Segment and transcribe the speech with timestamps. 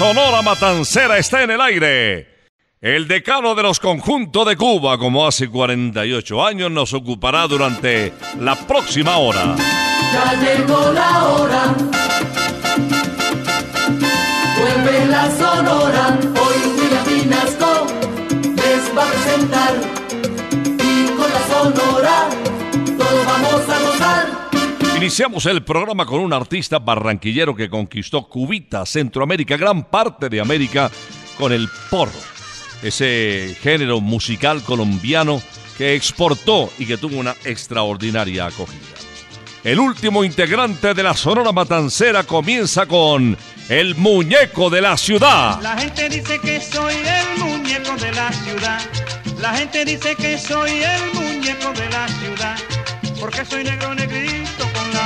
[0.00, 2.26] Sonora Matancera está en el aire.
[2.80, 8.56] El decano de los conjuntos de Cuba, como hace 48 años, nos ocupará durante la
[8.56, 9.56] próxima hora.
[9.58, 11.74] Ya llegó la hora.
[14.58, 16.18] Vuelve la sonora.
[16.18, 17.86] Hoy William Vinasco
[18.56, 19.89] les va a presentar.
[25.00, 30.90] Iniciamos el programa con un artista barranquillero que conquistó Cubita, Centroamérica, gran parte de América,
[31.38, 32.20] con el porro.
[32.82, 35.40] Ese género musical colombiano
[35.78, 38.76] que exportó y que tuvo una extraordinaria acogida.
[39.64, 43.38] El último integrante de la Sonora Matancera comienza con
[43.70, 45.62] El Muñeco de la Ciudad.
[45.62, 48.80] La gente dice que soy el muñeco de la ciudad.
[49.40, 52.58] La gente dice que soy el muñeco de la ciudad.
[53.18, 54.49] Porque soy negro negrito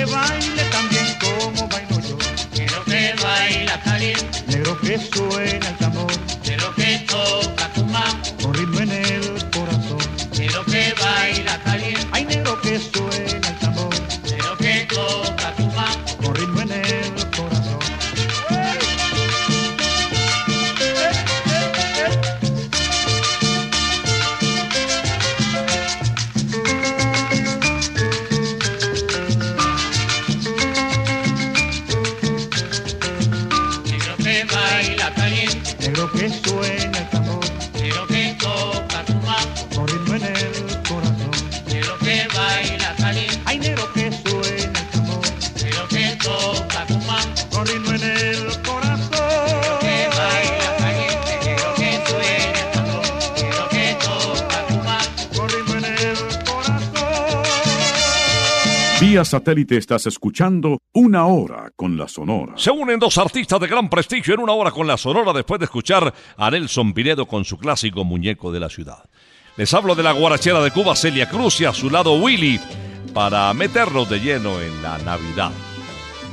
[0.00, 2.16] que baile también como bailo yo.
[2.56, 4.42] Negro que baila caliente.
[4.46, 5.89] Negro que suena el tambor.
[59.30, 62.54] satélite estás escuchando Una Hora con la Sonora.
[62.56, 65.66] Se unen dos artistas de gran prestigio en Una Hora con la Sonora después de
[65.66, 69.04] escuchar a Nelson Pinedo con su clásico Muñeco de la Ciudad.
[69.56, 72.58] Les hablo de la guarachera de Cuba Celia Cruz y a su lado Willy
[73.14, 75.52] para meternos de lleno en la Navidad.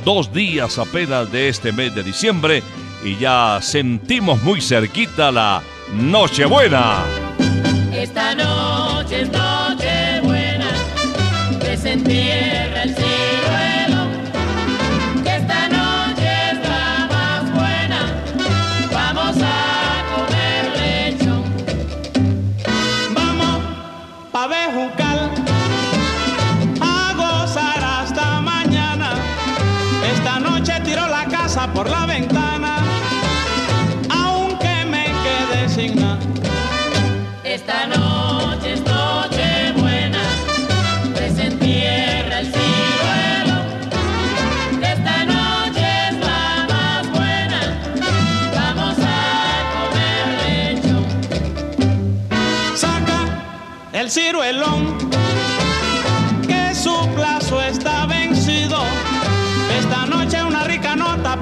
[0.04, 2.64] Dos días apenas de este mes de diciembre
[3.04, 5.62] y ya sentimos muy cerquita la
[5.94, 7.04] Nochebuena.
[7.94, 10.72] Esta noche es Nochebuena,
[11.60, 12.57] te sentiré.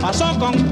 [0.05, 0.64] pasó con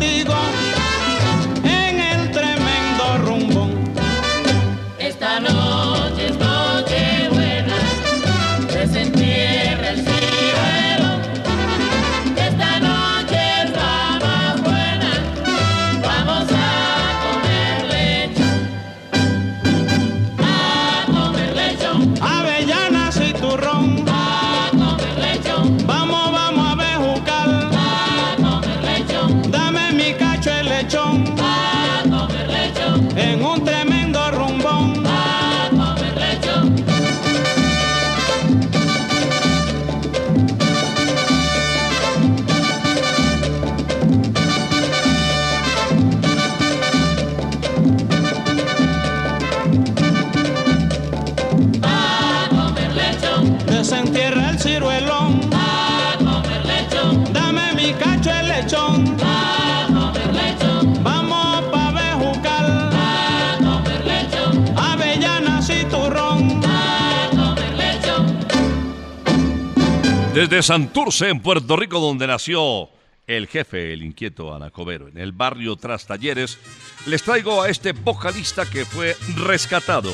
[70.44, 72.90] Desde Santurce, en Puerto Rico, donde nació
[73.28, 76.60] el jefe, el inquieto Anacobero, en el barrio Tras Talleres,
[77.06, 80.14] les traigo a este vocalista que fue rescatado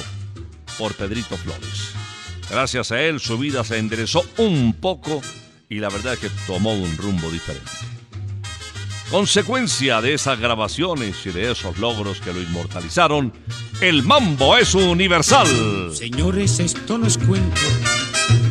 [0.78, 1.96] por Pedrito Flores.
[2.48, 5.20] Gracias a él, su vida se enderezó un poco
[5.68, 7.72] y la verdad es que tomó un rumbo diferente.
[9.10, 13.34] Consecuencia de esas grabaciones y de esos logros que lo inmortalizaron,
[13.82, 15.48] el mambo es universal.
[15.92, 17.60] Señores, esto no es cuento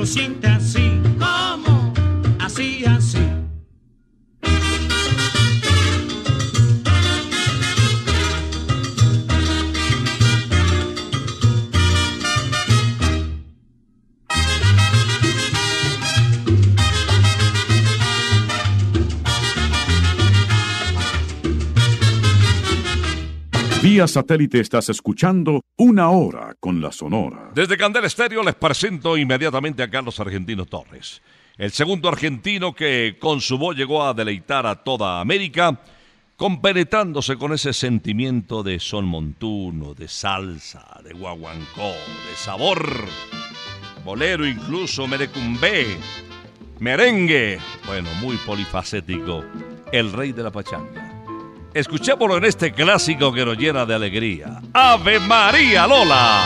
[0.00, 0.59] Lo siente
[24.10, 27.50] satélite estás escuchando Una Hora con la Sonora.
[27.54, 31.22] Desde Candel Estéreo les presento inmediatamente a Carlos Argentino Torres,
[31.56, 35.80] el segundo argentino que con su voz llegó a deleitar a toda América,
[36.36, 41.92] compenetrándose con ese sentimiento de son montuno, de salsa, de guaguancó,
[42.28, 42.84] de sabor,
[44.04, 45.96] bolero incluso, merecumbé,
[46.80, 49.44] merengue, bueno, muy polifacético,
[49.92, 51.09] el rey de la pachanga.
[51.72, 54.60] Escuchémoslo en este clásico que nos llena de alegría.
[54.72, 56.42] Ave María Lola.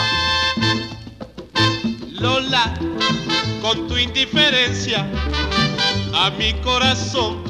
[2.13, 2.75] Lola,
[3.63, 5.07] con tu indiferencia
[6.15, 7.43] a mi corazón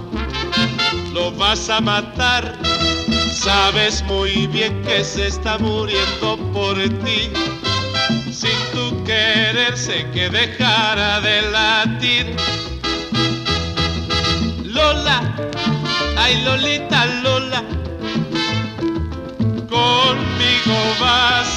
[1.13, 2.57] lo vas a matar.
[3.33, 7.31] Sabes muy bien que se está muriendo por ti.
[8.33, 12.37] Sin tu querer sé que dejara de latir.
[14.65, 15.35] Lola,
[16.17, 17.07] ay Lolita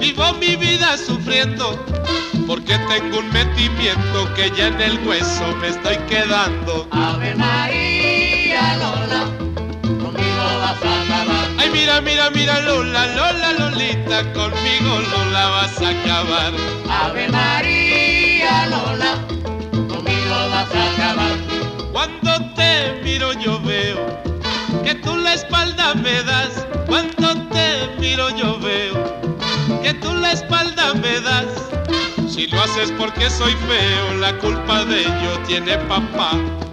[0.00, 1.78] vivo mi vida sufriendo.
[2.46, 6.86] Porque tengo un metimiento que ya en el hueso me estoy quedando.
[6.90, 9.24] Ave María Lola,
[9.82, 11.48] conmigo vas a acabar.
[11.58, 16.52] Ay, mira, mira, mira, Lola, Lola, Lolita, conmigo Lola vas a acabar.
[16.90, 19.14] Ave María Lola,
[19.88, 21.36] conmigo vas a acabar.
[21.92, 23.98] Cuando te miro yo veo
[24.84, 26.66] que tú la espalda me das.
[26.86, 29.03] Cuando te miro yo veo
[29.94, 31.46] que tú la espalda me das.
[32.28, 36.32] Si lo haces porque soy feo, la culpa de ello tiene papá.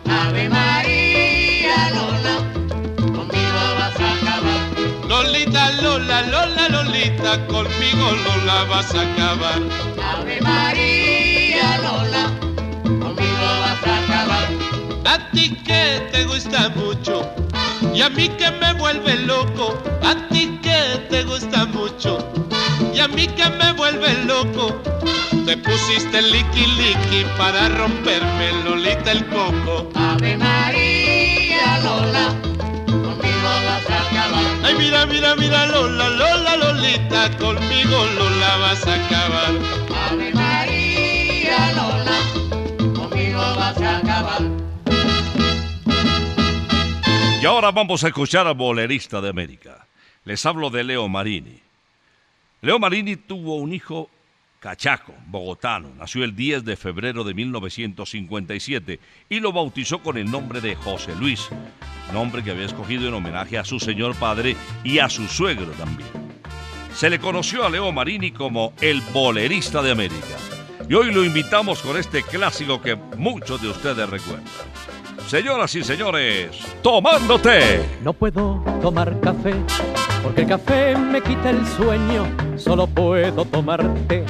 [0.09, 2.37] Ave María Lola,
[2.97, 5.07] conmigo vas a acabar.
[5.07, 9.59] Lolita, Lola, Lola, Lolita, conmigo Lola vas a acabar.
[10.15, 12.31] Ave María Lola,
[12.83, 14.47] conmigo vas a acabar.
[15.05, 17.29] A ti que te gusta mucho
[17.93, 19.77] y a mí que me vuelve loco.
[20.03, 22.40] A ti que te gusta mucho
[23.01, 24.79] a mí que me vuelve loco.
[25.45, 29.89] Te pusiste liqui liqui para romperme Lolita el coco.
[29.95, 32.27] Ave María Lola,
[32.85, 34.45] conmigo vas a acabar.
[34.63, 39.51] Ay, mira, mira, mira, Lola, Lola, Lolita, conmigo Lola vas a acabar.
[40.09, 42.17] Ave María Lola,
[42.93, 44.41] conmigo vas a acabar.
[47.41, 49.87] Y ahora vamos a escuchar al bolerista de América.
[50.23, 51.70] Les hablo de Leo Marini.
[52.63, 54.07] Leo Marini tuvo un hijo
[54.59, 55.89] cachaco, bogotano.
[55.97, 58.99] Nació el 10 de febrero de 1957
[59.29, 61.49] y lo bautizó con el nombre de José Luis,
[62.13, 66.07] nombre que había escogido en homenaje a su señor padre y a su suegro también.
[66.93, 70.37] Se le conoció a Leo Marini como el bolerista de América.
[70.87, 74.45] Y hoy lo invitamos con este clásico que muchos de ustedes recuerdan.
[75.27, 76.49] Señoras y señores,
[76.81, 77.81] tomando té.
[78.03, 79.53] No puedo tomar café
[80.21, 82.27] porque el café me quita el sueño.
[82.57, 84.25] Solo puedo tomar té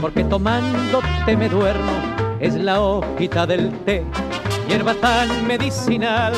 [0.00, 1.92] porque tomando té me duermo.
[2.40, 4.02] Es la hojita del té,
[4.68, 6.32] hierba tan medicinal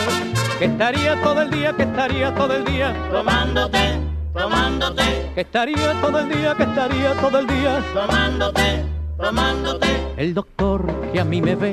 [0.58, 3.98] que estaría todo el día, que estaría todo el día Tomándote,
[4.34, 7.82] tomándote, que estaría todo el día, que estaría todo el día.
[7.94, 8.84] tomándote,
[9.16, 9.86] tomándote.
[10.18, 11.72] El doctor que a mí me ve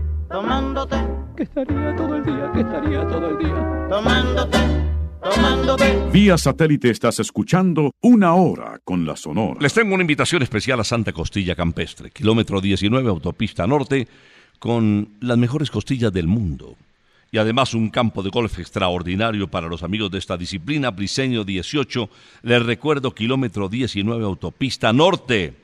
[0.31, 0.95] tomándote,
[1.35, 3.87] que estaría todo el día, que estaría todo el día.
[3.89, 4.57] tomándote,
[5.21, 6.09] tomándote.
[6.11, 9.59] Vía satélite estás escuchando Una Hora con la Sonora.
[9.59, 14.07] Les tengo una invitación especial a Santa Costilla Campestre, kilómetro 19, autopista norte,
[14.59, 16.75] con las mejores costillas del mundo.
[17.33, 22.09] Y además un campo de golf extraordinario para los amigos de esta disciplina, Briseño 18,
[22.43, 25.55] les recuerdo kilómetro 19, autopista norte.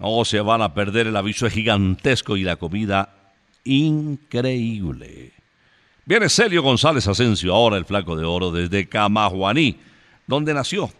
[0.00, 3.19] No se van a perder, el aviso es gigantesco y la comida
[3.64, 5.32] increíble.
[6.04, 9.76] Viene Celio González Asensio, ahora el flaco de oro, desde Camajuaní,
[10.26, 10.90] donde nació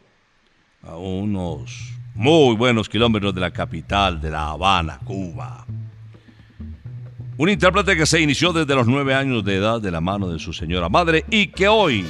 [0.83, 5.66] a unos muy buenos kilómetros de la capital de La Habana, Cuba.
[7.37, 10.38] Un intérprete que se inició desde los nueve años de edad de la mano de
[10.38, 12.05] su señora madre y que hoy,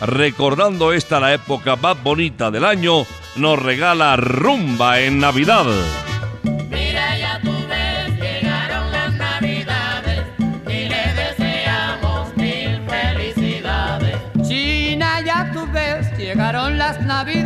[0.00, 3.04] recordando esta la época más bonita del año,
[3.36, 5.66] nos regala rumba en Navidad.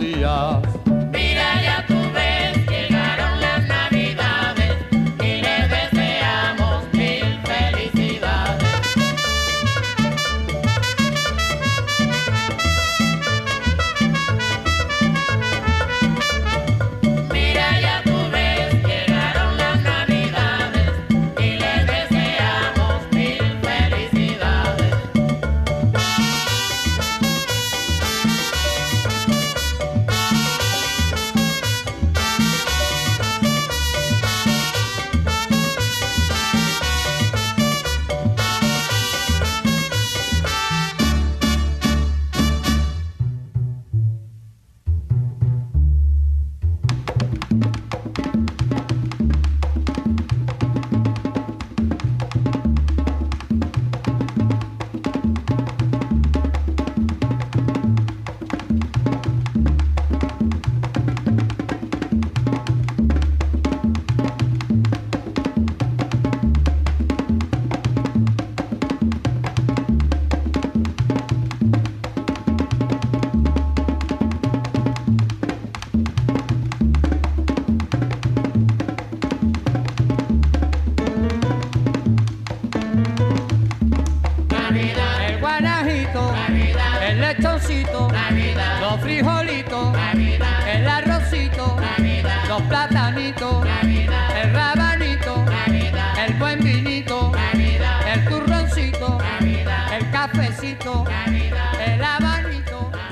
[0.00, 0.79] Sus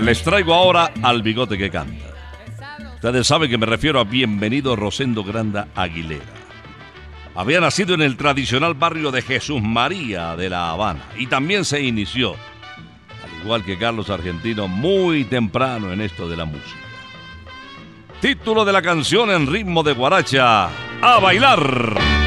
[0.08, 2.06] Les traigo ahora al bigote que canta.
[2.94, 6.24] Ustedes saben que me refiero a Bienvenido Rosendo Granda Aguilera.
[7.34, 11.82] Había nacido en el tradicional barrio de Jesús María de La Habana y también se
[11.82, 12.36] inició,
[13.22, 16.80] al igual que Carlos Argentino, muy temprano en esto de la música.
[18.22, 20.70] Título de la canción en ritmo de guaracha,
[21.02, 22.17] a bailar.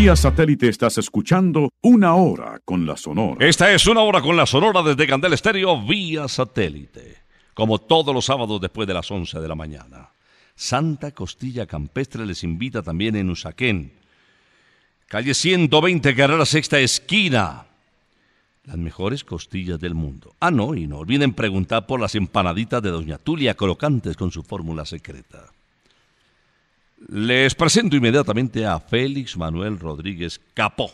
[0.00, 3.44] Vía satélite estás escuchando Una Hora con la Sonora.
[3.44, 7.16] Esta es una hora con la Sonora desde Candel Estéreo vía satélite,
[7.52, 10.10] como todos los sábados después de las 11 de la mañana.
[10.54, 13.92] Santa Costilla Campestre les invita también en Usaquén,
[15.08, 17.66] calle 120, carrera sexta esquina.
[18.66, 20.32] Las mejores costillas del mundo.
[20.38, 24.44] Ah, no, y no olviden preguntar por las empanaditas de Doña Tulia Colocantes con su
[24.44, 25.50] fórmula secreta.
[27.06, 30.90] Les presento inmediatamente a Félix Manuel Rodríguez Capó,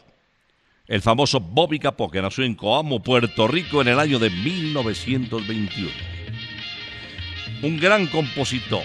[0.87, 5.91] el famoso Bobby Capó, que nació en Coamo, Puerto Rico, en el año de 1921.
[7.63, 8.83] Un gran compositor.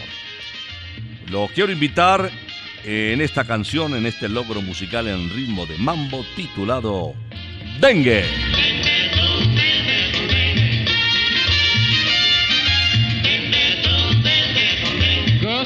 [1.30, 2.32] Lo quiero invitar
[2.86, 7.16] en esta canción, en este logro musical en ritmo de mambo titulado
[7.82, 8.24] Dengue.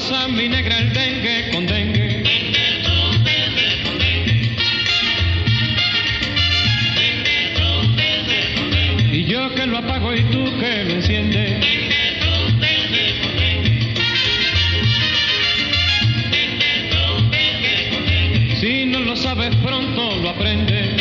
[0.06, 2.22] Goza mi negra el dengue con dengue.
[9.12, 11.64] Y yo que lo apago y tú que lo enciendes.
[18.60, 21.00] Si no lo sabes pronto lo aprendes.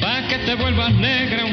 [0.00, 1.43] Pa' que te vuelvas negra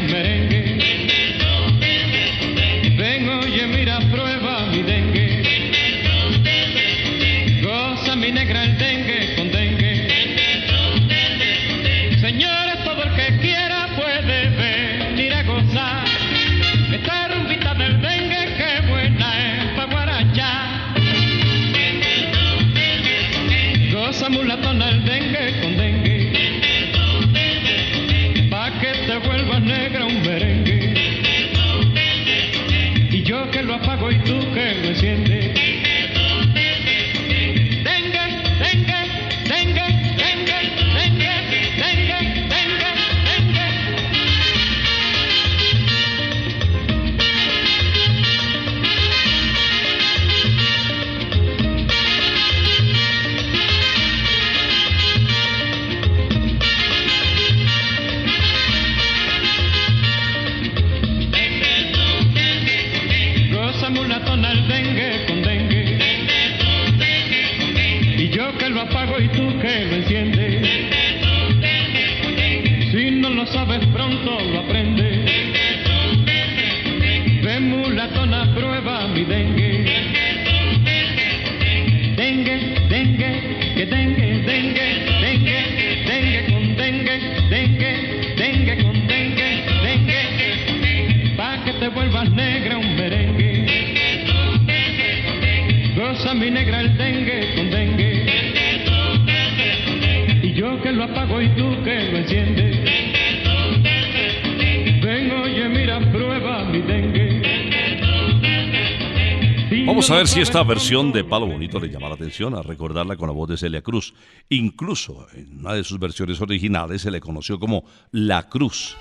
[110.02, 113.16] Vamos a ver si esta versión de Palo Bonito le llama la atención a recordarla
[113.16, 114.16] con la voz de Celia Cruz.
[114.50, 118.98] Incluso en una de sus versiones originales se le conoció como La Cruz.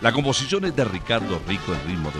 [0.00, 2.18] La composición es de Ricardo Rico en ritmo de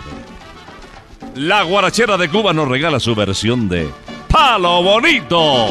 [1.27, 1.45] merengue.
[1.49, 3.89] La guarachera de Cuba nos regala su versión de
[4.29, 5.67] Palo Bonito.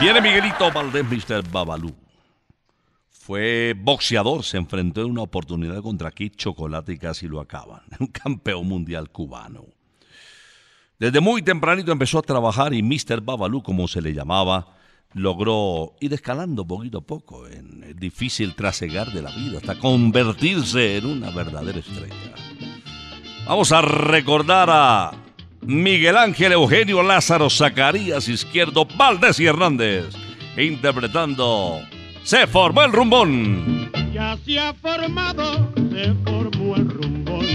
[0.00, 1.50] Viene Miguelito Valdés, Mr.
[1.50, 1.92] Babalú.
[3.10, 7.82] Fue boxeador, se enfrentó en una oportunidad contra Kid Chocolate y casi lo acaban.
[7.98, 9.64] Un campeón mundial cubano.
[11.00, 13.20] Desde muy tempranito empezó a trabajar y Mr.
[13.22, 14.68] Babalú, como se le llamaba,
[15.14, 20.96] logró ir escalando poquito a poco en el difícil trasegar de la vida hasta convertirse
[20.96, 22.34] en una verdadera estrella.
[23.46, 25.12] Vamos a recordar a
[25.62, 30.06] Miguel Ángel Eugenio Lázaro Zacarías Izquierdo Valdés y Hernández,
[30.56, 31.80] interpretando
[32.22, 33.90] Se formó el rumbón.
[34.12, 37.46] Ya se ha formado, se formó el rumbón.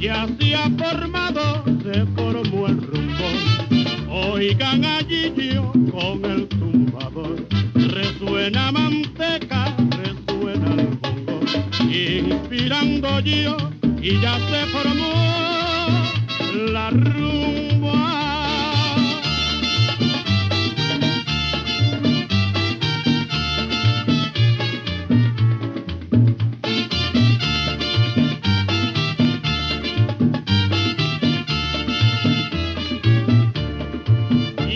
[0.00, 4.10] Ya se ha formado, se formó el rumbón.
[4.10, 7.46] Oigan allí yo con el tumbador.
[7.74, 11.40] Resuena manteca, resuena el bongo.
[11.88, 13.56] Inspirando yo
[14.00, 15.61] y ya se formó
[16.52, 18.42] la rumba.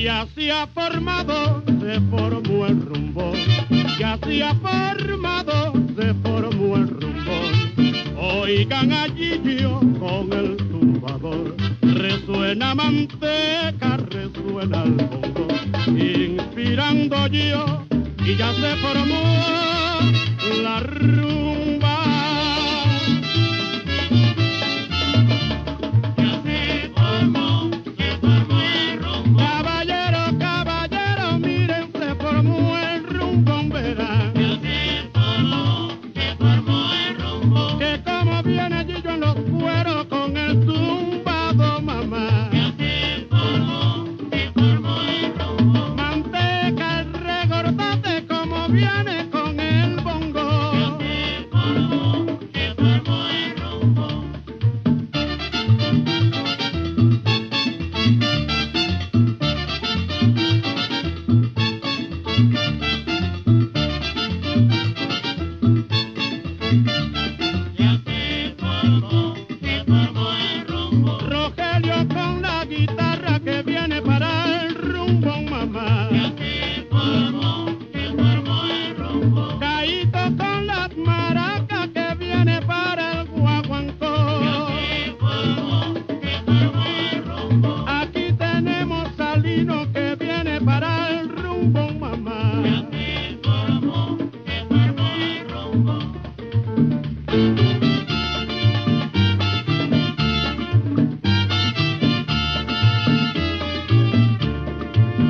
[0.02, 3.32] Ya se ha formado, se formó el rumbo.
[3.98, 7.25] Ya se ha formado, se formó el rumbo.
[8.40, 11.56] Oigan allí yo con el tumbador.
[11.80, 15.48] Resuena manteca, resuena el bongo.
[15.86, 17.84] Inspirando yo
[18.24, 19.22] y ya se formó
[20.62, 21.35] la rumba.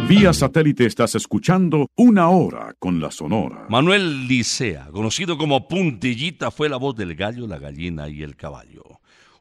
[0.09, 3.67] Vía satélite estás escuchando Una Hora con la Sonora.
[3.69, 8.85] Manuel Licea, conocido como Puntillita, fue la voz del gallo, la gallina y el caballo.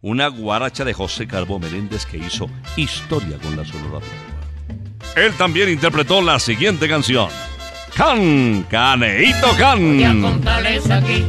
[0.02, 4.04] Una guaracha de José Calvo Meléndez que hizo historia con la Sonora.
[5.16, 7.30] Él también interpretó la siguiente canción.
[7.96, 9.98] Can, Caneito Can.
[9.98, 11.24] Voy a contarles aquí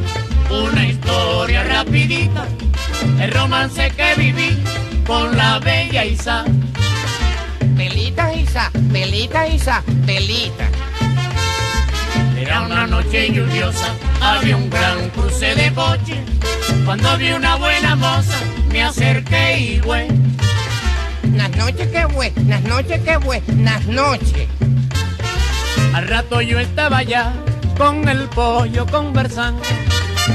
[0.49, 2.47] una historia rapidita,
[3.21, 4.57] el romance que viví
[5.05, 6.43] con la bella Isa.
[8.73, 10.69] Velita Isa, velita Isa, velita.
[12.39, 16.23] Era una noche lluviosa, había un gran cruce de coche.
[16.85, 18.37] Cuando vi una buena moza,
[18.71, 20.07] me acerqué y güey.
[21.35, 24.47] Las noches que güey, las noches que güey, las noches.
[25.93, 27.33] Al rato yo estaba ya
[27.77, 29.61] con el pollo conversando.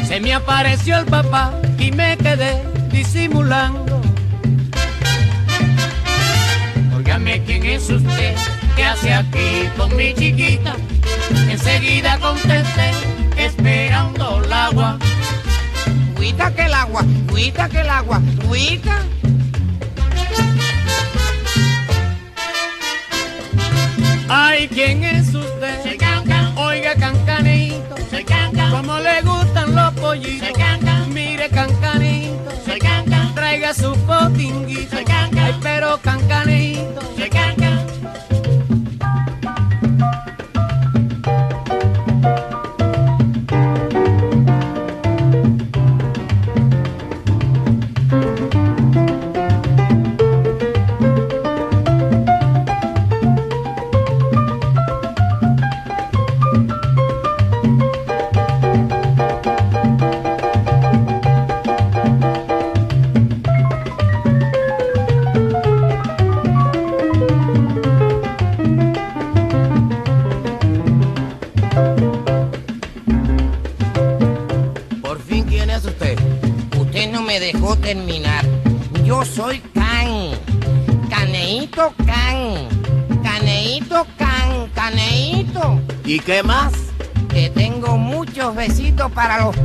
[0.07, 4.02] Se me apareció el papá y me quedé disimulando.
[7.13, 8.35] Óigame quién es usted,
[8.75, 10.75] qué hace aquí con mi chiquita.
[11.51, 12.91] Enseguida contesté,
[13.37, 14.99] esperando el agua.
[16.19, 19.03] Guita que el agua, guita que el agua, guita.
[24.31, 25.83] Ay, ¿quién es usted?
[25.83, 26.57] Soy Cancan.
[26.57, 27.95] Oiga, Cancanito.
[28.09, 28.71] Soy Cancan.
[28.71, 30.49] ¿Cómo le gustan los pollitos?
[30.49, 31.13] Soy Cancan.
[31.13, 32.51] Mire, Cancanito.
[32.65, 33.35] Soy Cancan.
[33.35, 34.97] Traiga su potinguito.
[34.97, 35.45] Soy Cancan.
[35.45, 37.02] Ay, pero Cancanito.
[89.23, 89.62] Para los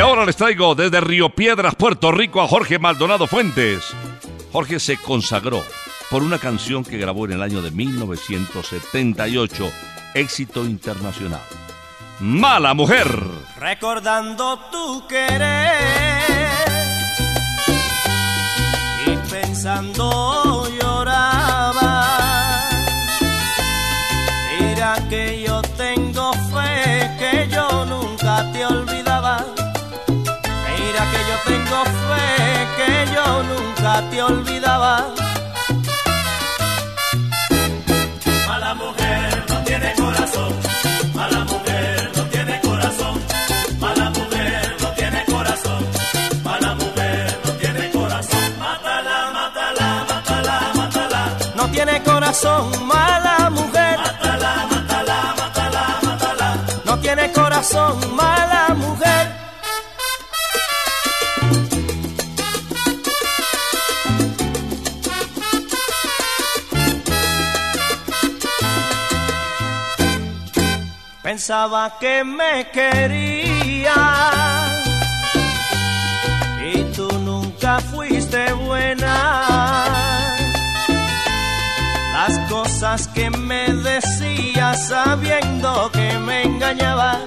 [0.00, 3.84] Ahora les traigo desde Río Piedras, Puerto Rico, a Jorge Maldonado Fuentes.
[4.50, 5.62] Jorge se consagró
[6.10, 9.70] por una canción que grabó en el año de 1978,
[10.14, 11.42] éxito internacional.
[12.18, 13.08] Mala mujer.
[13.58, 15.78] Recordando tu querer
[19.06, 20.49] y pensando
[33.38, 34.94] nunca te olvidaba.
[38.48, 40.52] Mala mujer no tiene corazón.
[41.14, 43.14] Mala mujer no tiene corazón.
[43.78, 45.80] Mala mujer no tiene corazón.
[46.44, 48.44] Mala mujer no tiene corazón.
[48.58, 51.22] Mátala, mátala, mátala, mátala.
[51.54, 53.96] No tiene corazón, mala mujer.
[53.98, 56.48] Mátala, mátala, mátala, mátala.
[56.84, 58.59] No tiene corazón, mala
[71.40, 73.94] Pensaba que me quería
[76.70, 79.86] y tú nunca fuiste buena.
[82.12, 87.18] Las cosas que me decías sabiendo que me engañaba.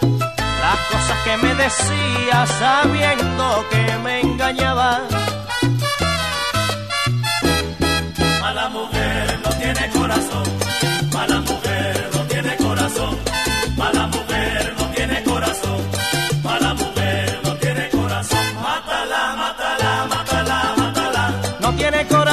[0.00, 5.02] Las cosas que me decías sabiendo que me engañaba.
[8.40, 10.59] Mala mujer no tiene corazón.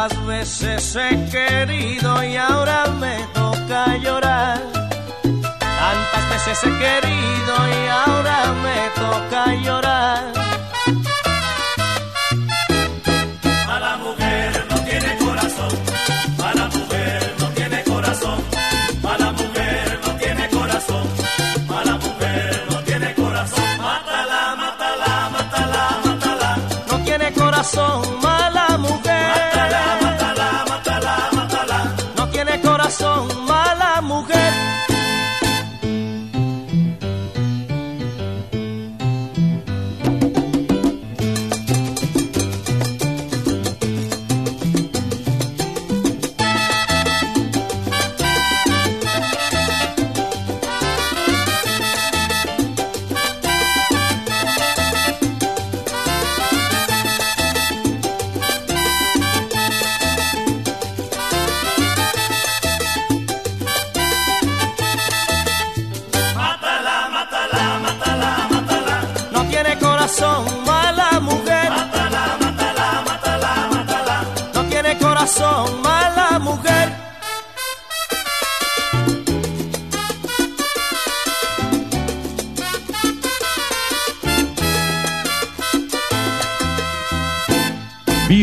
[0.00, 4.58] Tantas veces he querido y ahora me toca llorar.
[5.60, 10.32] Tantas veces he querido y ahora me toca llorar.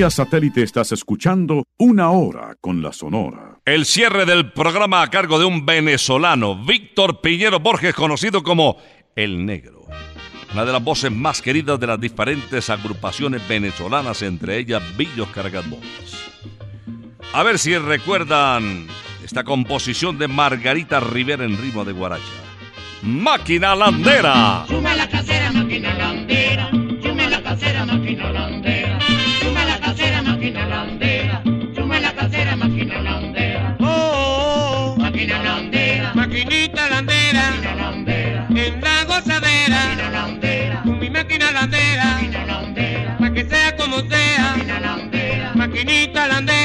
[0.08, 3.60] Vía satélite estás escuchando Una Hora con la Sonora.
[3.66, 8.78] El cierre del programa a cargo de un venezolano, Víctor Piñero Borges, conocido como
[9.18, 9.86] El Negro.
[10.53, 16.32] Una de las voces más queridas de las diferentes agrupaciones venezolanas, entre ellas Villos Cargadores.
[17.34, 18.88] A ver si recuerdan
[19.26, 22.24] esta composición de Margarita Rivera en ritmo de guaracha.
[23.01, 24.66] Máquina Landera.
[24.70, 25.36] Suma la casera,
[38.98, 42.20] la gozadera, con mi máquina landera,
[43.20, 44.56] pa' que sea como sea,
[45.54, 46.57] maquinita landera.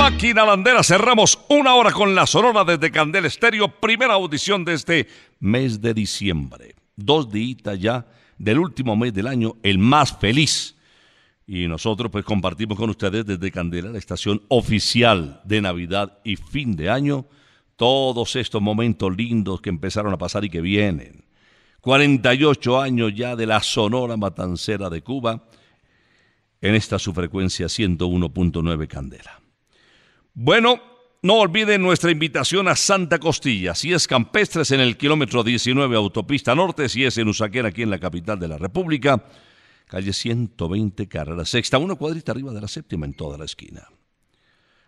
[0.00, 5.06] Máquina Landera cerramos una hora con la Sonora desde Candel Estéreo, primera audición de este
[5.40, 6.74] mes de diciembre.
[6.96, 8.06] Dos días ya
[8.38, 10.74] del último mes del año, el más feliz.
[11.46, 16.76] Y nosotros pues compartimos con ustedes desde Candela, la estación oficial de Navidad y fin
[16.76, 17.26] de año,
[17.76, 21.26] todos estos momentos lindos que empezaron a pasar y que vienen.
[21.82, 25.44] 48 años ya de la Sonora Matancera de Cuba
[26.62, 29.39] en esta su frecuencia 101.9 Candela.
[30.34, 30.80] Bueno,
[31.22, 33.74] No olviden nuestra invitación a Santa Costilla.
[33.74, 37.90] Si es campestres en el kilómetro 19 Autopista Norte, si es en Usaquén aquí en
[37.90, 39.22] la capital de la República,
[39.86, 43.86] calle 120 Carrera Sexta, una cuadrita arriba de la séptima en toda la esquina.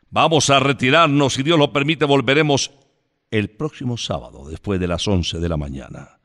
[0.09, 2.70] Vamos a retirarnos, si Dios lo permite, volveremos
[3.30, 6.18] el próximo sábado después de las 11 de la mañana.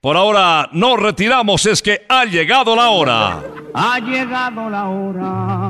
[0.00, 3.42] Por ahora nos retiramos, es que ha llegado la hora.
[3.74, 5.69] Ha llegado la hora